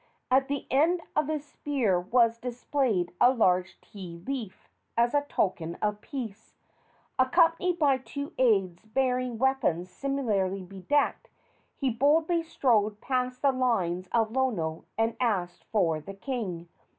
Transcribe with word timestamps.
At 0.31 0.47
the 0.47 0.65
end 0.71 1.01
of 1.15 1.27
his 1.27 1.45
spear 1.45 1.99
was 1.99 2.39
displayed 2.39 3.11
a 3.21 3.31
large 3.31 3.79
ti 3.81 4.23
leaf 4.25 4.67
as 4.97 5.13
a 5.13 5.21
token 5.29 5.75
of 5.75 6.01
peace. 6.01 6.55
Accompanied 7.19 7.77
by 7.77 7.99
two 7.99 8.33
aids 8.39 8.83
bearing 8.87 9.37
weapons 9.37 9.91
similarly 9.91 10.63
bedecked, 10.63 11.29
he 11.75 11.91
boldly 11.91 12.41
strode 12.41 12.99
past 12.99 13.43
the 13.43 13.51
lines 13.51 14.07
of 14.11 14.31
Lono 14.31 14.85
and 14.97 15.15
asked 15.19 15.65
for 15.65 15.99
the 16.01 16.15
king. 16.15 16.67